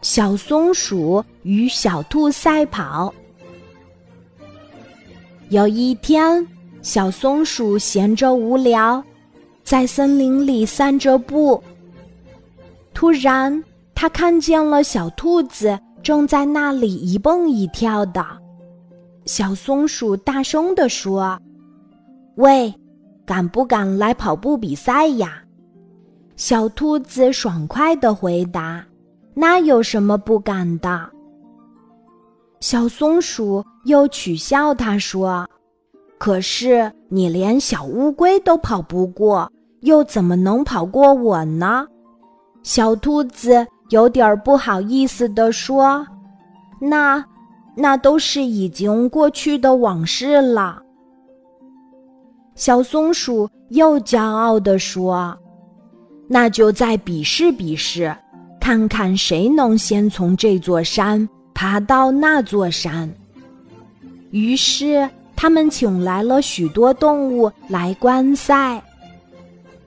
[0.00, 3.12] 小松鼠与小兔赛跑。
[5.48, 6.46] 有一天，
[6.80, 9.02] 小松鼠闲着无聊，
[9.62, 11.62] 在森林里散着步。
[12.94, 13.62] 突然，
[13.94, 18.24] 它看见了小兔子正在那里一蹦一跳的。
[19.24, 21.40] 小松鼠大声地说
[22.36, 22.74] ：“喂，
[23.24, 25.42] 敢不敢来跑步比赛呀？”
[26.34, 28.84] 小兔子爽快地回答
[29.34, 31.10] ：“那有什么不敢的？”
[32.60, 35.48] 小松鼠又取笑他说
[36.18, 41.86] ：“可是你连小乌龟都跑不过，又怎么能跑过我呢？”
[42.62, 46.06] 小兔子有点不好意思地说
[46.80, 47.24] ：“那，
[47.76, 50.80] 那都是已经过去的往事了。”
[52.54, 55.36] 小松鼠又骄傲地说
[56.28, 58.14] ：“那就再比试比试，
[58.62, 63.12] 看看谁能先从这座山。”爬到那座山。
[64.30, 68.82] 于是他们请来了许多动物来观赛，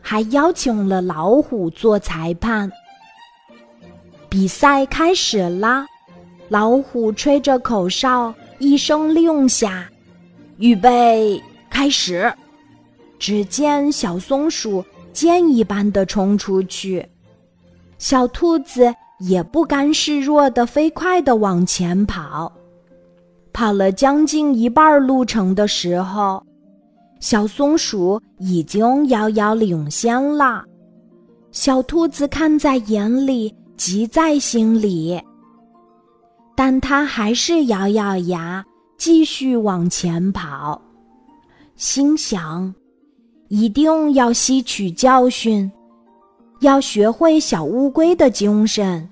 [0.00, 2.72] 还邀请了老虎做裁判。
[4.28, 5.86] 比赛开始啦！
[6.48, 9.88] 老虎吹着口哨，一声令下，
[10.56, 12.32] 预备开始。
[13.18, 17.06] 只见小松鼠箭一般的冲出去，
[18.00, 18.92] 小兔子。
[19.20, 22.50] 也不甘示弱的飞快的往前跑，
[23.52, 26.42] 跑了将近一半路程的时候，
[27.20, 30.64] 小松鼠已经遥遥领先了。
[31.52, 35.20] 小兔子看在眼里，急在心里，
[36.56, 38.64] 但它还是咬咬牙，
[38.96, 40.80] 继续往前跑，
[41.76, 42.74] 心想：
[43.48, 45.70] 一定要吸取教训。
[46.60, 49.08] 要学会小乌龟的精神，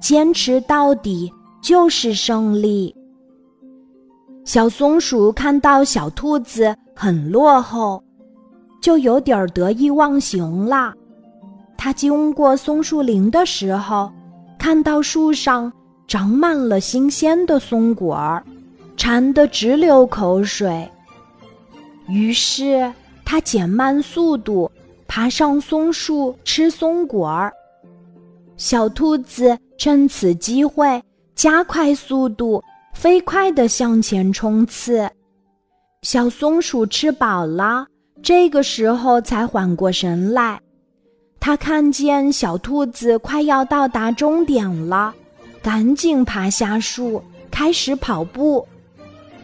[0.00, 1.32] 坚持到底
[1.62, 2.94] 就是胜利。
[4.44, 8.02] 小松鼠看到小兔子很落后，
[8.80, 10.92] 就有点得意忘形了。
[11.76, 14.10] 它经过松树林的时候，
[14.58, 15.72] 看到树上
[16.08, 18.42] 长满了新鲜的松果儿，
[18.96, 20.90] 馋得直流口水。
[22.08, 22.92] 于是
[23.24, 24.68] 它减慢速度。
[25.08, 27.52] 爬上松树吃松果儿，
[28.58, 31.02] 小兔子趁此机会
[31.34, 35.10] 加快速度，飞快地向前冲刺。
[36.02, 37.86] 小松鼠吃饱了，
[38.22, 40.60] 这个时候才缓过神来。
[41.40, 45.14] 它看见小兔子快要到达终点了，
[45.62, 48.66] 赶紧爬下树开始跑步。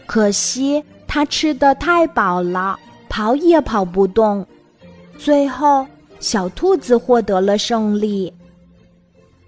[0.04, 4.46] 可惜它吃的太饱了，跑也跑不动。
[5.16, 5.86] 最后，
[6.20, 8.32] 小兔子获得了胜利。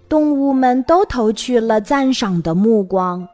[0.09, 3.27] 动物们都投去了赞赏的目光，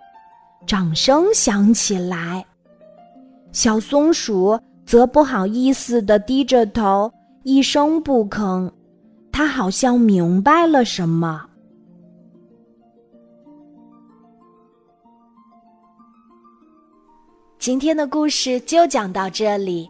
[0.66, 2.45] 掌声响起来。
[3.51, 7.11] 小松鼠则不好意思地低着头，
[7.43, 8.69] 一声不吭。
[9.31, 11.45] 它好像明白了什么。
[17.59, 19.89] 今天的故事就讲到这里。